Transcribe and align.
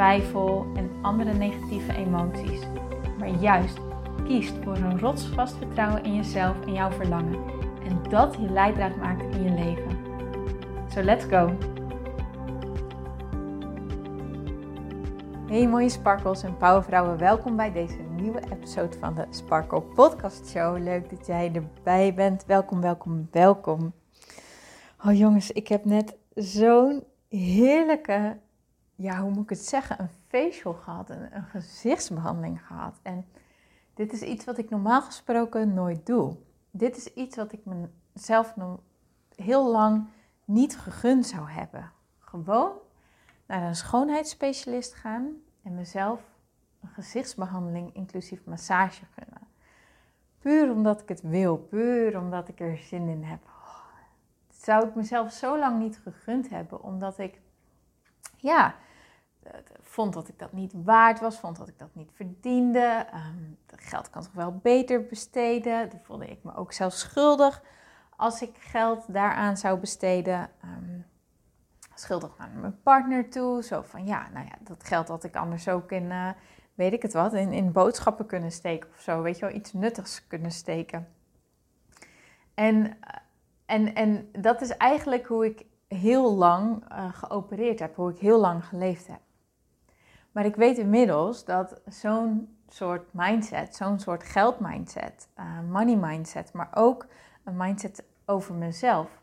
twijfel 0.00 0.66
en 0.74 0.90
andere 1.02 1.32
negatieve 1.32 1.94
emoties 1.94 2.60
maar 3.18 3.28
juist 3.28 3.78
kiest 4.24 4.54
voor 4.62 4.76
een 4.76 4.98
rotsvast 4.98 5.56
vertrouwen 5.56 6.04
in 6.04 6.14
jezelf 6.14 6.66
en 6.66 6.72
jouw 6.72 6.90
verlangen. 6.90 7.44
En 7.84 8.02
dat 8.08 8.34
je 8.34 8.50
leidraad 8.50 8.96
maakt 8.96 9.34
in 9.34 9.42
je 9.42 9.50
leven. 9.50 9.98
So 10.88 11.02
let's 11.02 11.24
go! 11.24 11.56
Hey 15.46 15.68
mooie 15.68 15.88
sparkles 15.88 16.42
en 16.42 16.56
powervrouwen, 16.56 17.18
welkom 17.18 17.56
bij 17.56 17.72
deze 17.72 17.98
nieuwe 18.16 18.42
episode 18.52 18.98
van 18.98 19.14
de 19.14 19.26
Sparkle 19.30 19.82
Podcast 19.82 20.48
Show. 20.48 20.82
Leuk 20.82 21.10
dat 21.10 21.26
jij 21.26 21.50
erbij 21.54 22.14
bent. 22.14 22.44
Welkom, 22.46 22.80
welkom, 22.80 23.28
welkom. 23.30 23.92
Oh 25.06 25.18
jongens, 25.18 25.50
ik 25.50 25.68
heb 25.68 25.84
net 25.84 26.16
zo'n 26.34 27.04
heerlijke, 27.28 28.36
ja 29.00 29.20
hoe 29.20 29.30
moet 29.30 29.42
ik 29.42 29.48
het 29.48 29.66
zeggen, 29.66 30.00
een 30.00 30.10
facial 30.28 30.72
gehad, 30.72 31.10
een, 31.10 31.42
gezichtsbehandeling 31.42 32.66
gehad. 32.66 32.98
En 33.02 33.26
dit 33.94 34.12
is 34.12 34.22
iets 34.22 34.44
wat 34.44 34.58
ik 34.58 34.70
normaal 34.70 35.02
gesproken 35.02 35.74
nooit 35.74 36.06
doe. 36.06 36.36
Dit 36.70 36.96
is 36.96 37.14
iets 37.14 37.36
wat 37.36 37.52
ik 37.52 37.60
mezelf 38.12 38.54
heel 39.34 39.70
lang 39.70 40.08
niet 40.44 40.78
gegund 40.78 41.26
zou 41.26 41.50
hebben. 41.50 41.92
Gewoon 42.18 42.72
naar 43.46 43.62
een 43.62 43.76
schoonheidsspecialist 43.76 44.94
gaan 44.94 45.42
en 45.62 45.74
mezelf 45.74 46.20
een 46.82 46.88
gezichtsbehandeling 46.88 47.94
inclusief 47.94 48.44
massage 48.44 49.04
gunnen. 49.14 49.48
Puur 50.38 50.70
omdat 50.70 51.00
ik 51.00 51.08
het 51.08 51.20
wil, 51.20 51.56
puur 51.56 52.18
omdat 52.18 52.48
ik 52.48 52.60
er 52.60 52.76
zin 52.76 53.08
in 53.08 53.22
heb. 53.22 53.40
zou 54.52 54.88
ik 54.88 54.94
mezelf 54.94 55.32
zo 55.32 55.58
lang 55.58 55.78
niet 55.78 55.98
gegund 55.98 56.48
hebben, 56.48 56.82
omdat 56.82 57.18
ik, 57.18 57.40
ja, 58.36 58.74
vond 59.80 60.12
dat 60.12 60.28
ik 60.28 60.38
dat 60.38 60.52
niet 60.52 60.72
waard 60.84 61.20
was, 61.20 61.38
vond 61.38 61.56
dat 61.56 61.68
ik 61.68 61.78
dat 61.78 61.94
niet 61.94 62.10
verdiende. 62.14 63.06
Um, 63.14 63.58
geld 63.80 64.10
kan 64.10 64.22
toch 64.22 64.32
wel 64.32 64.58
beter 64.62 65.06
besteden. 65.06 65.90
Dan 65.90 66.00
voelde 66.02 66.26
ik 66.26 66.42
me 66.42 66.54
ook 66.54 66.72
zelf 66.72 66.92
schuldig 66.92 67.62
als 68.16 68.42
ik 68.42 68.56
geld 68.58 69.04
daaraan 69.12 69.56
zou 69.56 69.78
besteden. 69.78 70.50
Um, 70.64 71.06
schuldig 71.94 72.38
naar 72.38 72.50
mijn 72.50 72.82
partner 72.82 73.30
toe. 73.30 73.62
Zo 73.62 73.82
van 73.82 74.06
ja, 74.06 74.28
nou 74.32 74.46
ja, 74.46 74.54
dat 74.60 74.84
geld 74.84 75.08
had 75.08 75.24
ik 75.24 75.36
anders 75.36 75.68
ook 75.68 75.92
in, 75.92 76.04
uh, 76.04 76.30
weet 76.74 76.92
ik 76.92 77.02
het 77.02 77.12
wat, 77.12 77.32
in, 77.32 77.52
in 77.52 77.72
boodschappen 77.72 78.26
kunnen 78.26 78.52
steken 78.52 78.90
of 78.90 79.00
zo. 79.00 79.22
Weet 79.22 79.38
je 79.38 79.46
wel, 79.46 79.54
iets 79.54 79.72
nuttigs 79.72 80.26
kunnen 80.26 80.50
steken. 80.50 81.08
En, 82.54 82.86
eh, 82.86 83.16
en, 83.66 83.94
en 83.94 84.28
dat 84.32 84.60
is 84.60 84.70
eigenlijk 84.76 85.26
hoe 85.26 85.46
ik 85.46 85.64
heel 85.88 86.34
lang 86.34 86.92
uh, 86.92 87.14
geopereerd 87.14 87.78
heb, 87.78 87.96
hoe 87.96 88.10
ik 88.10 88.18
heel 88.18 88.40
lang 88.40 88.64
geleefd 88.64 89.06
heb. 89.06 89.20
Maar 90.32 90.44
ik 90.44 90.56
weet 90.56 90.78
inmiddels 90.78 91.44
dat 91.44 91.80
zo'n 91.86 92.56
soort 92.68 93.12
mindset, 93.12 93.76
zo'n 93.76 93.98
soort 93.98 94.24
geldmindset, 94.24 95.28
uh, 95.38 95.44
money 95.70 95.96
mindset, 95.96 96.52
maar 96.52 96.68
ook 96.74 97.06
een 97.44 97.56
mindset 97.56 98.04
over 98.24 98.54
mezelf, 98.54 99.22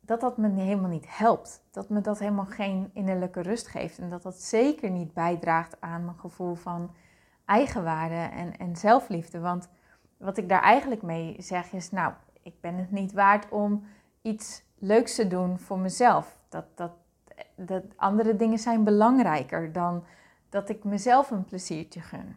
dat 0.00 0.20
dat 0.20 0.36
me 0.36 0.48
helemaal 0.48 0.90
niet 0.90 1.16
helpt. 1.18 1.62
Dat 1.70 1.88
me 1.88 2.00
dat 2.00 2.18
helemaal 2.18 2.46
geen 2.46 2.90
innerlijke 2.92 3.40
rust 3.40 3.68
geeft. 3.68 3.98
En 3.98 4.10
dat 4.10 4.22
dat 4.22 4.40
zeker 4.40 4.90
niet 4.90 5.12
bijdraagt 5.12 5.80
aan 5.80 6.04
mijn 6.04 6.18
gevoel 6.18 6.54
van 6.54 6.94
eigenwaarde 7.44 8.34
en, 8.36 8.56
en 8.56 8.76
zelfliefde. 8.76 9.40
Want 9.40 9.68
wat 10.16 10.36
ik 10.36 10.48
daar 10.48 10.62
eigenlijk 10.62 11.02
mee 11.02 11.36
zeg 11.38 11.72
is, 11.72 11.90
nou, 11.90 12.12
ik 12.42 12.60
ben 12.60 12.74
het 12.74 12.90
niet 12.90 13.12
waard 13.12 13.48
om 13.48 13.86
iets 14.22 14.62
leuks 14.78 15.14
te 15.14 15.26
doen 15.26 15.58
voor 15.58 15.78
mezelf. 15.78 16.38
Dat, 16.48 16.64
dat, 16.74 16.92
dat 17.54 17.82
andere 17.96 18.36
dingen 18.36 18.58
zijn 18.58 18.84
belangrijker 18.84 19.72
dan 19.72 20.04
dat 20.48 20.68
ik 20.68 20.84
mezelf 20.84 21.30
een 21.30 21.44
pleziertje 21.44 22.00
gun. 22.00 22.36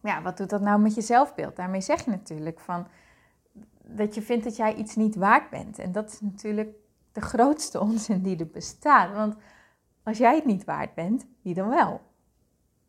Ja, 0.00 0.22
wat 0.22 0.36
doet 0.36 0.50
dat 0.50 0.60
nou 0.60 0.80
met 0.80 0.94
je 0.94 1.00
zelfbeeld? 1.00 1.56
Daarmee 1.56 1.80
zeg 1.80 2.04
je 2.04 2.10
natuurlijk 2.10 2.60
van 2.60 2.86
dat 3.82 4.14
je 4.14 4.22
vindt 4.22 4.44
dat 4.44 4.56
jij 4.56 4.74
iets 4.74 4.96
niet 4.96 5.16
waard 5.16 5.50
bent. 5.50 5.78
En 5.78 5.92
dat 5.92 6.12
is 6.12 6.20
natuurlijk 6.20 6.76
de 7.12 7.20
grootste 7.20 7.80
onzin 7.88 8.22
die 8.22 8.38
er 8.38 8.46
bestaat. 8.46 9.14
Want 9.14 9.36
als 10.02 10.18
jij 10.18 10.34
het 10.34 10.44
niet 10.44 10.64
waard 10.64 10.94
bent, 10.94 11.26
wie 11.42 11.54
dan 11.54 11.68
wel? 11.68 12.00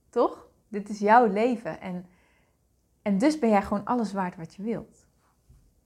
Toch? 0.09 0.47
Dit 0.67 0.89
is 0.89 0.99
jouw 0.99 1.25
leven. 1.25 1.81
En, 1.81 2.05
en 3.01 3.17
dus 3.17 3.39
ben 3.39 3.49
jij 3.49 3.61
gewoon 3.61 3.85
alles 3.85 4.13
waard 4.13 4.35
wat 4.35 4.55
je 4.55 4.63
wilt. 4.63 5.05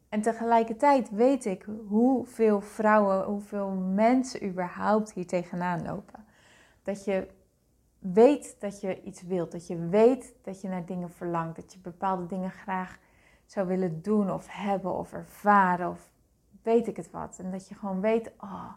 En 0.10 0.22
tegelijkertijd 0.22 1.10
weet 1.10 1.46
ik 1.46 1.66
hoeveel 1.88 2.62
vrouwen, 2.62 3.24
hoeveel 3.24 3.70
mensen 3.70 4.48
überhaupt 4.48 5.14
hier 5.14 5.28
tegenaan 5.28 5.84
lopen. 5.84 6.26
Dat 6.84 7.06
je 7.06 7.28
weet 8.02 8.56
dat 8.60 8.82
je 8.82 9.02
iets 9.02 9.22
wilt, 9.22 9.52
dat 9.52 9.68
je 9.68 9.88
weet 9.88 10.34
dat 10.42 10.62
je 10.62 10.68
naar 10.68 10.86
dingen 10.86 11.12
verlangt, 11.12 11.56
dat 11.56 11.74
je 11.74 11.80
bepaalde 11.80 12.26
dingen 12.26 12.52
graag 12.52 12.98
zou 13.46 13.68
willen 13.68 14.02
doen 14.02 14.32
of 14.32 14.48
hebben 14.50 14.94
of 14.94 15.14
ervaren 15.14 15.90
of 15.90 16.10
weet 16.64 16.88
ik 16.88 16.98
het 16.98 17.12
wat. 17.12 17.40
En 17.40 17.52
dat 17.52 17.68
je 17.68 17.76
gewoon 17.76 18.02
weet, 18.02 18.32
oh, 18.40 18.72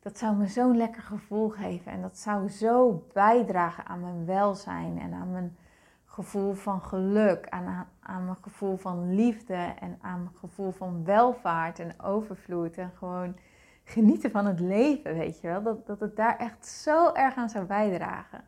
dat 0.00 0.18
zou 0.18 0.36
me 0.36 0.46
zo'n 0.46 0.76
lekker 0.76 1.02
gevoel 1.02 1.48
geven 1.48 1.92
en 1.92 2.02
dat 2.02 2.18
zou 2.18 2.48
zo 2.48 3.04
bijdragen 3.12 3.86
aan 3.86 4.00
mijn 4.00 4.26
welzijn 4.26 4.98
en 4.98 5.12
aan 5.12 5.30
mijn 5.32 5.56
gevoel 6.04 6.52
van 6.52 6.82
geluk, 6.82 7.48
aan, 7.48 7.86
aan 8.00 8.24
mijn 8.24 8.36
gevoel 8.40 8.76
van 8.76 9.14
liefde 9.14 9.74
en 9.80 9.98
aan 10.00 10.22
mijn 10.22 10.36
gevoel 10.36 10.70
van 10.70 11.04
welvaart 11.04 11.78
en 11.78 12.00
overvloed 12.00 12.78
en 12.78 12.92
gewoon 12.98 13.36
genieten 13.84 14.30
van 14.30 14.46
het 14.46 14.60
leven, 14.60 15.14
weet 15.14 15.40
je 15.40 15.46
wel. 15.48 15.62
Dat, 15.62 15.86
dat 15.86 16.00
het 16.00 16.16
daar 16.16 16.36
echt 16.36 16.66
zo 16.66 17.12
erg 17.12 17.36
aan 17.36 17.50
zou 17.50 17.64
bijdragen. 17.64 18.44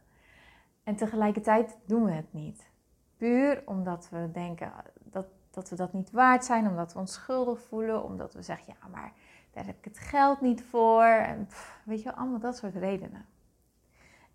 En 0.86 0.96
tegelijkertijd 0.96 1.76
doen 1.86 2.04
we 2.04 2.10
het 2.10 2.32
niet. 2.32 2.70
Puur 3.16 3.62
omdat 3.64 4.08
we 4.10 4.30
denken 4.32 4.72
dat, 5.02 5.26
dat 5.50 5.68
we 5.68 5.76
dat 5.76 5.92
niet 5.92 6.10
waard 6.10 6.44
zijn, 6.44 6.68
omdat 6.68 6.92
we 6.92 6.98
ons 6.98 7.12
schuldig 7.12 7.60
voelen, 7.60 8.04
omdat 8.04 8.34
we 8.34 8.42
zeggen, 8.42 8.74
ja, 8.80 8.88
maar 8.88 9.12
daar 9.50 9.66
heb 9.66 9.78
ik 9.78 9.84
het 9.84 9.98
geld 9.98 10.40
niet 10.40 10.62
voor. 10.62 11.04
En 11.04 11.48
weet 11.84 11.98
je 11.98 12.04
wel, 12.04 12.14
allemaal 12.14 12.38
dat 12.38 12.56
soort 12.56 12.74
redenen. 12.74 13.26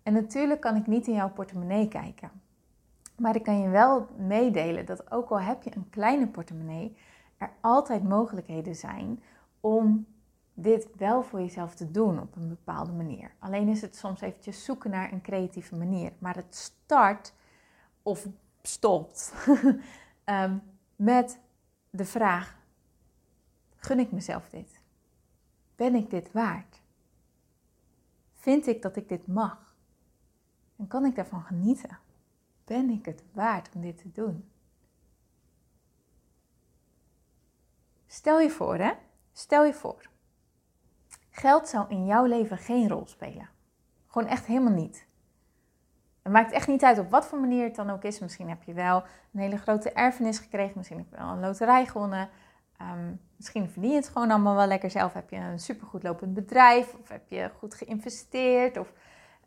En 0.02 0.12
natuurlijk 0.12 0.60
kan 0.60 0.76
ik 0.76 0.86
niet 0.86 1.06
in 1.06 1.14
jouw 1.14 1.30
portemonnee 1.30 1.88
kijken. 1.88 2.30
Maar 3.16 3.36
ik 3.36 3.42
kan 3.42 3.60
je 3.60 3.68
wel 3.68 4.08
meedelen 4.16 4.86
dat 4.86 5.10
ook 5.10 5.30
al 5.30 5.40
heb 5.40 5.62
je 5.62 5.76
een 5.76 5.90
kleine 5.90 6.26
portemonnee, 6.26 6.96
er 7.36 7.50
altijd 7.60 8.02
mogelijkheden 8.02 8.76
zijn 8.76 9.22
om 9.60 10.06
dit 10.54 10.88
wel 10.96 11.22
voor 11.22 11.40
jezelf 11.40 11.74
te 11.74 11.90
doen 11.90 12.20
op 12.20 12.36
een 12.36 12.48
bepaalde 12.48 12.92
manier. 12.92 13.34
Alleen 13.38 13.68
is 13.68 13.80
het 13.80 13.96
soms 13.96 14.20
eventjes 14.20 14.64
zoeken 14.64 14.90
naar 14.90 15.12
een 15.12 15.22
creatieve 15.22 15.76
manier. 15.76 16.12
Maar 16.18 16.36
het 16.36 16.56
start 16.56 17.32
of 18.02 18.28
stopt 18.62 19.34
ehm, 20.24 20.58
met 20.96 21.38
de 21.90 22.04
vraag: 22.04 22.58
gun 23.76 23.98
ik 23.98 24.12
mezelf 24.12 24.48
dit? 24.48 24.80
Ben 25.76 25.94
ik 25.94 26.10
dit 26.10 26.32
waard? 26.32 26.80
Vind 28.34 28.66
ik 28.66 28.82
dat 28.82 28.96
ik 28.96 29.08
dit 29.08 29.26
mag? 29.26 29.74
En 30.76 30.86
kan 30.86 31.04
ik 31.04 31.14
daarvan 31.14 31.42
genieten? 31.42 31.98
Ben 32.64 32.90
ik 32.90 33.04
het 33.04 33.24
waard 33.32 33.74
om 33.74 33.80
dit 33.80 33.98
te 33.98 34.12
doen? 34.12 34.48
Stel 38.06 38.40
je 38.40 38.50
voor, 38.50 38.76
hè? 38.76 38.92
Stel 39.32 39.64
je 39.64 39.74
voor 39.74 40.10
Geld 41.34 41.68
zou 41.68 41.84
in 41.88 42.06
jouw 42.06 42.24
leven 42.24 42.58
geen 42.58 42.88
rol 42.88 43.06
spelen. 43.06 43.48
Gewoon 44.06 44.28
echt 44.28 44.46
helemaal 44.46 44.72
niet. 44.72 45.06
Het 46.22 46.32
maakt 46.32 46.52
echt 46.52 46.68
niet 46.68 46.84
uit 46.84 46.98
op 46.98 47.10
wat 47.10 47.26
voor 47.26 47.38
manier 47.40 47.64
het 47.64 47.74
dan 47.74 47.90
ook 47.90 48.02
is. 48.02 48.18
Misschien 48.18 48.48
heb 48.48 48.62
je 48.62 48.72
wel 48.72 49.02
een 49.32 49.40
hele 49.40 49.58
grote 49.58 49.92
erfenis 49.92 50.38
gekregen. 50.38 50.72
Misschien 50.76 50.98
heb 50.98 51.06
je 51.10 51.16
wel 51.16 51.28
een 51.28 51.40
loterij 51.40 51.86
gewonnen. 51.86 52.28
Um, 52.80 53.20
misschien 53.36 53.70
verdien 53.70 53.90
je 53.90 53.96
het 53.96 54.08
gewoon 54.08 54.30
allemaal 54.30 54.56
wel 54.56 54.66
lekker 54.66 54.90
zelf. 54.90 55.12
Heb 55.12 55.30
je 55.30 55.36
een 55.36 55.58
supergoed 55.58 56.02
lopend 56.02 56.34
bedrijf? 56.34 56.94
Of 57.00 57.08
heb 57.08 57.28
je 57.28 57.50
goed 57.58 57.74
geïnvesteerd? 57.74 58.76
Of 58.76 58.92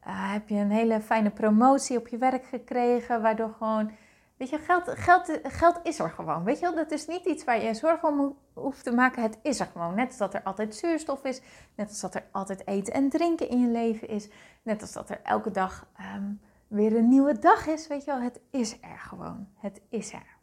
uh, 0.08 0.32
heb 0.32 0.50
je 0.50 0.56
een 0.56 0.72
hele 0.72 1.02
fijne 1.02 1.30
promotie 1.30 1.98
op 1.98 2.08
je 2.08 2.18
werk 2.18 2.46
gekregen? 2.46 3.22
Waardoor 3.22 3.54
gewoon 3.58 3.92
Weet 4.38 4.50
je, 4.50 4.58
geld, 4.58 4.90
geld, 4.90 5.40
geld 5.44 5.80
is 5.84 6.00
er 6.00 6.10
gewoon. 6.10 6.44
Weet 6.44 6.60
je 6.60 6.66
wel, 6.66 6.76
dat 6.76 6.92
is 6.92 7.08
niet 7.08 7.26
iets 7.26 7.44
waar 7.44 7.64
je 7.64 7.74
zorgen 7.74 8.10
om 8.10 8.38
hoeft 8.54 8.84
te 8.84 8.92
maken. 8.92 9.22
Het 9.22 9.40
is 9.42 9.60
er 9.60 9.66
gewoon. 9.66 9.96
Net 9.96 10.08
als 10.08 10.18
dat 10.18 10.34
er 10.34 10.44
altijd 10.44 10.76
zuurstof 10.76 11.24
is. 11.24 11.42
Net 11.76 11.90
als 11.90 12.00
dat 12.00 12.16
er 12.16 12.28
altijd 12.32 12.68
eten 12.68 12.94
en 12.94 13.10
drinken 13.10 13.50
in 13.50 13.60
je 13.60 13.68
leven 13.68 14.08
is. 14.08 14.30
Net 14.62 14.82
als 14.82 14.92
dat 14.92 15.10
er 15.10 15.22
elke 15.22 15.52
dag 15.52 15.88
um, 16.16 16.42
weer 16.68 16.96
een 16.96 17.10
nieuwe 17.10 17.40
dag 17.40 17.68
is, 17.68 17.88
weet 17.88 18.06
je 18.06 18.12
wel, 18.12 18.22
het 18.22 18.40
is 18.50 18.78
er 18.82 19.00
gewoon. 19.00 19.48
Het 19.56 19.82
is 19.90 20.14
er. 20.14 20.38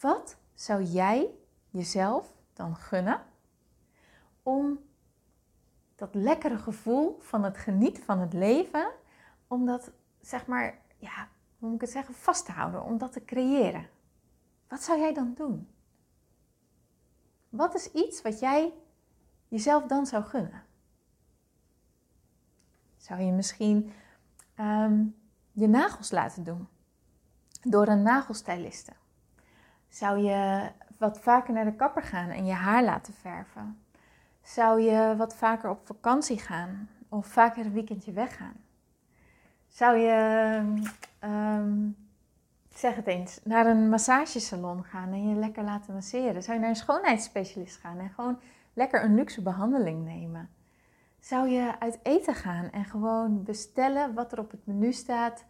Wat 0.00 0.36
zou 0.54 0.82
jij 0.82 1.30
jezelf 1.70 2.34
dan 2.52 2.76
gunnen 2.76 3.20
om 4.42 4.78
dat 5.96 6.14
lekkere 6.14 6.58
gevoel 6.58 7.18
van 7.20 7.44
het 7.44 7.56
genieten 7.56 8.02
van 8.02 8.18
het 8.18 8.32
leven, 8.32 8.92
om 9.46 9.66
dat, 9.66 9.92
zeg 10.20 10.46
maar, 10.46 10.78
ja, 10.96 11.28
hoe 11.58 11.68
moet 11.68 11.74
ik 11.74 11.80
het 11.80 11.90
zeggen, 11.90 12.14
vast 12.14 12.44
te 12.44 12.52
houden, 12.52 12.82
om 12.82 12.98
dat 12.98 13.12
te 13.12 13.24
creëren? 13.24 13.88
Wat 14.68 14.82
zou 14.82 14.98
jij 14.98 15.14
dan 15.14 15.34
doen? 15.34 15.68
Wat 17.48 17.74
is 17.74 17.92
iets 17.92 18.22
wat 18.22 18.38
jij 18.38 18.72
jezelf 19.48 19.86
dan 19.86 20.06
zou 20.06 20.24
gunnen? 20.24 20.62
Zou 22.96 23.20
je 23.20 23.32
misschien 23.32 23.92
ehm, 24.54 25.04
je 25.52 25.66
nagels 25.66 26.10
laten 26.10 26.44
doen 26.44 26.68
door 27.62 27.86
een 27.86 28.02
nagelstyliste? 28.02 28.92
Zou 29.88 30.18
je 30.18 30.70
wat 30.98 31.20
vaker 31.20 31.54
naar 31.54 31.64
de 31.64 31.74
kapper 31.74 32.02
gaan 32.02 32.30
en 32.30 32.46
je 32.46 32.52
haar 32.52 32.84
laten 32.84 33.14
verven? 33.14 33.80
Zou 34.42 34.80
je 34.80 35.14
wat 35.16 35.34
vaker 35.34 35.70
op 35.70 35.86
vakantie 35.86 36.38
gaan 36.38 36.88
of 37.08 37.26
vaker 37.26 37.66
een 37.66 37.72
weekendje 37.72 38.12
weggaan? 38.12 38.56
Zou 39.66 39.96
je, 39.96 40.82
um, 41.26 41.96
zeg 42.74 42.94
het 42.96 43.06
eens, 43.06 43.40
naar 43.44 43.66
een 43.66 43.88
massagesalon 43.88 44.84
gaan 44.84 45.12
en 45.12 45.28
je 45.28 45.34
lekker 45.34 45.64
laten 45.64 45.94
masseren? 45.94 46.42
Zou 46.42 46.54
je 46.54 46.60
naar 46.60 46.70
een 46.70 46.76
schoonheidsspecialist 46.76 47.76
gaan 47.76 47.98
en 47.98 48.10
gewoon 48.10 48.40
lekker 48.72 49.04
een 49.04 49.14
luxe 49.14 49.42
behandeling 49.42 50.04
nemen? 50.04 50.50
Zou 51.20 51.48
je 51.48 51.80
uit 51.80 51.98
eten 52.02 52.34
gaan 52.34 52.70
en 52.70 52.84
gewoon 52.84 53.42
bestellen 53.42 54.14
wat 54.14 54.32
er 54.32 54.38
op 54.38 54.50
het 54.50 54.66
menu 54.66 54.92
staat, 54.92 55.44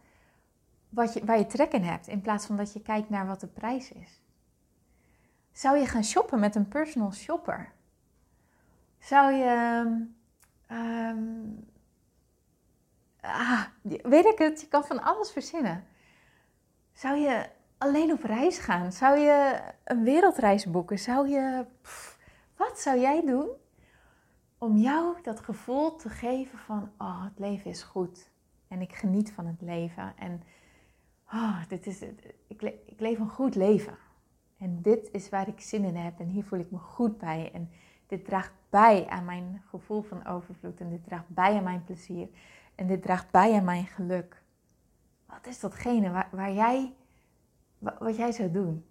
wat 0.89 1.19
waar 1.19 1.37
je 1.37 1.45
trek 1.45 1.71
in 1.71 1.83
hebt, 1.83 2.07
in 2.07 2.21
plaats 2.21 2.45
van 2.45 2.57
dat 2.57 2.73
je 2.73 2.81
kijkt 2.81 3.09
naar 3.09 3.27
wat 3.27 3.39
de 3.39 3.47
prijs 3.47 3.91
is? 3.91 4.21
Zou 5.51 5.77
je 5.77 5.85
gaan 5.85 6.03
shoppen 6.03 6.39
met 6.39 6.55
een 6.55 6.67
personal 6.67 7.11
shopper? 7.11 7.71
Zou 8.99 9.31
je. 9.33 9.83
Um, 10.71 11.65
ah, 13.21 13.63
weet 13.81 14.25
ik 14.25 14.37
het, 14.37 14.61
je 14.61 14.67
kan 14.67 14.85
van 14.85 15.03
alles 15.03 15.31
verzinnen. 15.31 15.87
Zou 16.93 17.17
je 17.17 17.49
alleen 17.77 18.11
op 18.11 18.23
reis 18.23 18.57
gaan? 18.57 18.91
Zou 18.91 19.19
je 19.19 19.61
een 19.83 20.03
wereldreis 20.03 20.65
boeken? 20.65 20.99
Zou 20.99 21.29
je. 21.29 21.65
wat 22.55 22.79
zou 22.79 22.99
jij 22.99 23.21
doen 23.25 23.49
om 24.57 24.77
jou 24.77 25.15
dat 25.21 25.39
gevoel 25.39 25.95
te 25.95 26.09
geven 26.09 26.59
van: 26.59 26.91
oh, 26.97 27.23
het 27.23 27.39
leven 27.39 27.69
is 27.71 27.83
goed 27.83 28.29
en 28.67 28.81
ik 28.81 28.95
geniet 28.95 29.31
van 29.31 29.45
het 29.45 29.61
leven 29.61 30.13
en 30.17 30.43
oh, 31.33 31.61
dit 31.67 31.87
is, 31.87 32.01
ik, 32.47 32.61
ik 32.85 32.99
leef 32.99 33.19
een 33.19 33.29
goed 33.29 33.55
leven. 33.55 33.97
En 34.57 34.81
dit 34.81 35.09
is 35.11 35.29
waar 35.29 35.47
ik 35.47 35.59
zin 35.59 35.83
in 35.83 35.95
heb 35.95 36.19
en 36.19 36.27
hier 36.27 36.43
voel 36.43 36.59
ik 36.59 36.71
me 36.71 36.77
goed 36.77 37.17
bij. 37.17 37.51
En 37.53 37.69
dit 38.07 38.25
draagt 38.25 38.53
bij 38.69 39.07
aan 39.07 39.25
mijn 39.25 39.63
gevoel 39.69 40.01
van 40.01 40.25
overvloed 40.25 40.79
en 40.79 40.89
dit 40.89 41.03
draagt 41.03 41.27
bij 41.29 41.55
aan 41.57 41.63
mijn 41.63 41.83
plezier 41.83 42.27
en 42.77 42.87
dit 42.87 43.01
draagt 43.01 43.31
bij 43.31 43.53
aan 43.53 43.63
mijn 43.63 43.85
geluk. 43.85 44.41
Wat 45.25 45.47
is 45.47 45.59
datgene 45.59 46.25
waar, 46.31 46.51
jij, 46.51 46.93
wat 47.77 48.15
jij 48.15 48.31
zou 48.31 48.51
doen? 48.51 48.85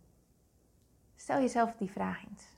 Stel 1.16 1.40
jezelf 1.40 1.76
die 1.76 1.90
vraag 1.90 2.24
eens. 2.28 2.54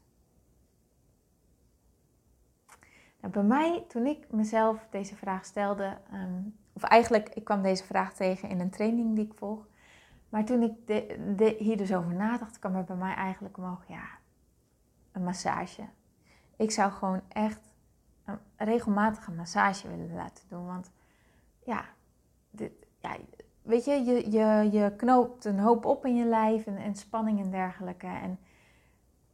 Nou, 3.21 3.33
bij 3.33 3.43
mij, 3.43 3.85
toen 3.89 4.07
ik 4.07 4.33
mezelf 4.33 4.87
deze 4.91 5.17
vraag 5.17 5.45
stelde, 5.45 5.99
ehm, 6.13 6.43
of 6.73 6.83
eigenlijk, 6.83 7.29
ik 7.29 7.45
kwam 7.45 7.63
deze 7.63 7.85
vraag 7.85 8.13
tegen 8.13 8.49
in 8.49 8.61
een 8.61 8.71
training 8.71 9.15
die 9.15 9.25
ik 9.25 9.35
volg. 9.35 9.67
Maar 10.29 10.45
toen 10.45 10.63
ik 10.63 11.03
hier 11.59 11.77
dus 11.77 11.95
over 11.95 12.15
nadacht, 12.15 12.59
kwam 12.59 12.75
er 12.75 12.85
bij 12.85 12.97
mij 12.97 13.15
eigenlijk 13.15 13.57
omhoog, 13.57 13.85
ja, 13.89 14.09
een 15.13 15.25
massage. 15.25 15.89
Ik 16.57 16.71
zou 16.71 16.93
gewoon 16.93 17.21
echt 17.29 17.75
een 18.25 18.39
regelmatige 18.57 19.31
massage 19.31 19.89
willen 19.89 20.15
laten 20.15 20.45
doen. 20.49 20.67
Want 20.67 20.91
ja, 21.69 21.85
dit, 22.51 22.73
ja 23.01 23.17
weet 23.63 23.85
je, 23.85 24.05
je, 24.05 24.31
je, 24.31 24.69
je 24.73 24.93
knoopt 24.97 25.45
een 25.45 25.59
hoop 25.59 25.85
op 25.85 26.07
in 26.07 26.17
je 26.17 26.25
lijf 26.25 26.67
en, 26.67 26.77
en 26.77 26.95
spanning 26.95 27.41
en 27.41 27.51
dergelijke. 27.51 28.07
En 28.07 28.39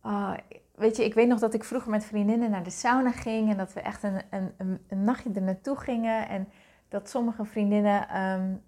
uh, 0.06 0.34
weet 0.74 0.96
je, 0.96 1.04
ik 1.04 1.14
weet 1.14 1.28
nog 1.28 1.38
dat 1.38 1.54
ik 1.54 1.64
vroeger 1.64 1.90
met 1.90 2.04
vriendinnen 2.04 2.50
naar 2.50 2.62
de 2.62 2.70
sauna 2.70 3.10
ging 3.10 3.50
en 3.50 3.56
dat 3.56 3.72
we 3.72 3.80
echt 3.80 4.02
een, 4.02 4.22
een, 4.30 4.80
een, 4.88 5.04
nachtje 5.04 5.30
er 5.34 5.42
naartoe 5.42 5.76
gingen. 5.76 6.28
En 6.28 6.48
dat 6.88 7.10
sommige 7.10 7.44
vriendinnen 7.44 8.22
um, 8.22 8.62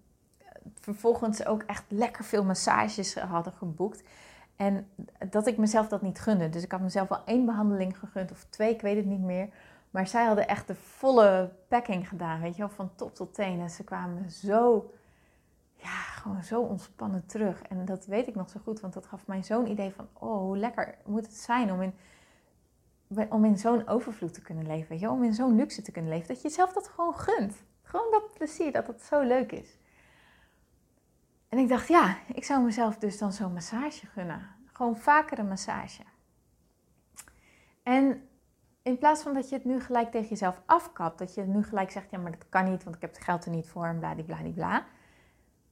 vervolgens 0.81 1.47
ook 1.47 1.63
echt 1.63 1.85
lekker 1.89 2.25
veel 2.25 2.45
massages 2.45 3.15
hadden 3.15 3.53
geboekt. 3.53 4.03
En 4.57 4.89
dat 5.31 5.47
ik 5.47 5.57
mezelf 5.57 5.89
dat 5.89 6.03
niet 6.03 6.19
gunde. 6.19 6.49
Dus 6.49 6.63
ik 6.63 6.73
had 6.73 6.81
mezelf 6.81 7.09
wel 7.09 7.25
één 7.25 7.45
behandeling 7.45 7.99
gegund 7.99 8.31
of 8.31 8.47
twee, 8.51 8.75
ik 8.75 8.81
weet 8.81 8.97
het 8.97 9.07
niet 9.07 9.23
meer. 9.23 9.49
Maar 9.97 10.07
zij 10.07 10.25
hadden 10.25 10.49
echt 10.49 10.67
de 10.67 10.75
volle 10.75 11.53
packing 11.69 12.09
gedaan, 12.09 12.41
weet 12.41 12.57
je 12.57 12.59
wel, 12.59 12.69
van 12.69 12.95
top 12.95 13.15
tot 13.15 13.35
teen. 13.35 13.61
En 13.61 13.71
ze 13.71 13.85
kwamen 13.85 14.31
zo, 14.31 14.93
ja, 15.75 16.01
gewoon 16.01 16.43
zo 16.43 16.61
ontspannen 16.61 17.27
terug. 17.27 17.63
En 17.63 17.85
dat 17.85 18.07
weet 18.07 18.27
ik 18.27 18.35
nog 18.35 18.51
zo 18.51 18.61
goed, 18.63 18.81
want 18.81 18.95
dat 18.95 19.07
gaf 19.07 19.27
mij 19.27 19.43
zo'n 19.43 19.67
idee 19.67 19.93
van, 19.93 20.09
oh, 20.13 20.39
hoe 20.39 20.57
lekker 20.57 20.99
moet 21.05 21.27
het 21.27 21.35
zijn 21.35 21.73
om 21.73 21.83
in, 21.83 21.95
om 23.31 23.45
in 23.45 23.59
zo'n 23.59 23.89
overvloed 23.89 24.35
te 24.35 24.43
kunnen 24.43 24.67
leven, 24.67 24.89
weet 24.89 25.01
je 25.01 25.11
Om 25.11 25.25
in 25.25 25.35
zo'n 25.35 25.57
luxe 25.57 25.83
te 25.83 25.93
kunnen 25.93 26.11
leven, 26.11 26.29
dat 26.29 26.43
je 26.43 26.49
jezelf 26.49 26.73
dat 26.73 26.89
gewoon 26.89 27.15
gunt. 27.15 27.63
Gewoon 27.83 28.11
dat 28.11 28.33
plezier, 28.33 28.73
dat 28.73 28.87
dat 28.87 29.03
zo 29.03 29.23
leuk 29.23 29.53
is. 29.53 29.79
En 31.49 31.59
ik 31.59 31.69
dacht, 31.69 31.89
ja, 31.89 32.19
ik 32.35 32.45
zou 32.45 32.65
mezelf 32.65 32.99
dus 32.99 33.19
dan 33.19 33.33
zo'n 33.33 33.53
massage 33.53 34.07
gunnen. 34.07 34.47
Gewoon 34.73 34.97
vaker 34.97 35.39
een 35.39 35.49
massage. 35.49 36.03
En 37.83 38.29
in 38.87 38.99
plaats 38.99 39.23
van 39.23 39.35
dat 39.35 39.49
je 39.49 39.55
het 39.55 39.65
nu 39.65 39.81
gelijk 39.81 40.11
tegen 40.11 40.29
jezelf 40.29 40.63
afkapt, 40.67 41.19
dat 41.19 41.35
je 41.35 41.43
nu 41.43 41.63
gelijk 41.63 41.91
zegt, 41.91 42.11
ja, 42.11 42.19
maar 42.19 42.31
dat 42.31 42.49
kan 42.49 42.71
niet, 42.71 42.85
want 42.85 42.97
ik 42.97 43.03
heb 43.03 43.15
het 43.15 43.25
geld 43.25 43.45
er 43.45 43.51
niet 43.51 43.69
voor 43.69 43.87
en 43.87 43.99
bladibladibla. 43.99 44.87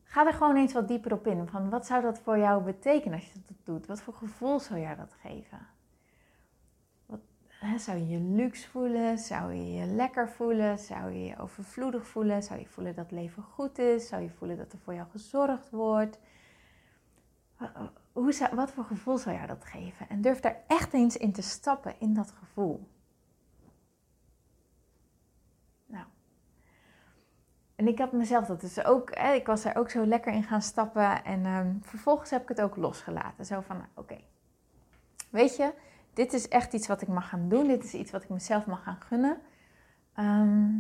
Ga 0.03 0.27
er 0.27 0.33
gewoon 0.33 0.57
eens 0.57 0.73
wat 0.73 0.89
dieper 0.89 1.13
op 1.13 1.27
in. 1.27 1.49
Van 1.49 1.71
wat 1.71 1.87
zou 1.87 2.03
dat 2.03 2.19
voor 2.19 2.39
jou 2.39 2.63
betekenen 2.63 3.19
als 3.19 3.33
je 3.33 3.41
dat 3.47 3.57
doet? 3.65 3.87
Wat 3.87 4.03
voor 4.03 4.15
gevoel 4.15 4.61
zou 4.61 4.81
jij 4.81 4.97
dat 4.97 5.15
geven? 5.21 5.67
zou 7.77 7.99
je 7.99 8.09
je 8.09 8.19
luxe 8.19 8.69
voelen? 8.69 9.19
Zou 9.19 9.53
je 9.53 9.73
je 9.73 9.87
lekker 9.87 10.29
voelen? 10.29 10.79
Zou 10.79 11.13
je 11.13 11.25
je 11.25 11.39
overvloedig 11.39 12.07
voelen? 12.07 12.43
Zou 12.43 12.61
je 12.61 12.67
voelen 12.67 12.95
dat 12.95 13.11
leven 13.11 13.43
goed 13.43 13.79
is? 13.79 14.09
Zou 14.09 14.23
je 14.23 14.31
voelen 14.31 14.57
dat 14.57 14.73
er 14.73 14.79
voor 14.79 14.95
jou 14.95 15.09
gezorgd 15.11 15.71
wordt? 15.71 16.19
Hoe 18.13 18.33
zou, 18.33 18.55
wat 18.55 18.71
voor 18.71 18.85
gevoel 18.85 19.19
zou 19.19 19.35
jou 19.35 19.47
dat 19.47 19.65
geven? 19.65 20.09
En 20.09 20.21
durf 20.21 20.41
daar 20.41 20.63
echt 20.67 20.93
eens 20.93 21.17
in 21.17 21.33
te 21.33 21.43
stappen, 21.43 21.95
in 21.99 22.15
dat 22.15 22.31
gevoel. 22.31 22.93
Nou. 25.87 26.07
En 27.85 27.91
ik 27.91 27.99
had 27.99 28.13
mezelf 28.13 28.47
dat 28.47 28.61
dus 28.61 28.85
ook, 28.85 29.11
ik 29.11 29.47
was 29.47 29.65
er 29.65 29.77
ook 29.77 29.91
zo 29.91 30.07
lekker 30.07 30.33
in 30.33 30.43
gaan 30.43 30.63
stappen. 30.63 31.25
En 31.25 31.47
um, 31.47 31.81
vervolgens 31.83 32.31
heb 32.31 32.43
ik 32.43 32.49
het 32.49 32.61
ook 32.61 32.77
losgelaten. 32.77 33.45
Zo 33.45 33.61
van, 33.61 33.85
oké, 33.95 34.17
weet 35.31 35.57
je, 35.57 35.73
dit 36.15 36.33
is 36.33 36.49
echt 36.49 36.73
iets 36.73 36.87
wat 36.87 37.03
ik 37.03 37.09
mag 37.09 37.29
gaan 37.29 37.49
doen. 37.49 37.67
Dit 37.67 37.85
is 37.85 37.95
iets 37.95 38.11
wat 38.11 38.23
ik 38.23 38.29
mezelf 38.29 38.67
mag 38.67 38.83
gaan 38.83 39.01
gunnen. 39.01 39.39
Ehm, 40.15 40.73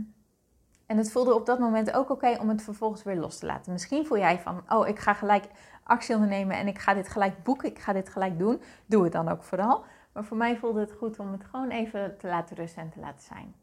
en 0.87 0.97
het 0.97 1.13
voelde 1.13 1.35
op 1.35 1.47
dat 1.47 1.59
moment 1.59 1.93
ook 1.93 2.11
oké 2.11 2.37
om 2.41 2.49
het 2.49 2.63
vervolgens 2.63 3.03
weer 3.03 3.17
los 3.17 3.39
te 3.39 3.47
laten. 3.47 3.73
Misschien 3.73 4.07
voel 4.07 4.19
jij 4.19 4.39
van, 4.39 4.63
oh, 4.69 4.89
ik 4.89 4.99
ga 4.99 5.15
gelijk 5.15 5.45
actie 5.83 6.15
ondernemen 6.15 6.57
en 6.57 6.67
ik 6.67 6.79
ga 6.79 6.95
dit 6.95 7.09
gelijk 7.09 7.43
boeken, 7.43 7.69
ik 7.69 7.79
ga 7.79 7.93
dit 7.93 8.09
gelijk 8.09 8.39
doen. 8.39 8.61
Doe 8.87 9.03
het 9.03 9.13
dan 9.13 9.29
ook 9.29 9.43
vooral. 9.43 9.85
Maar 10.13 10.25
voor 10.25 10.37
mij 10.37 10.57
voelde 10.57 10.81
het 10.81 10.93
goed 10.93 11.19
om 11.19 11.33
het 11.33 11.45
gewoon 11.45 11.71
even 11.71 12.19
te 12.19 12.27
laten 12.27 12.57
rusten 12.57 12.83
en 12.83 12.91
te 12.91 13.01
laten 13.01 13.23
zijn. 13.23 13.55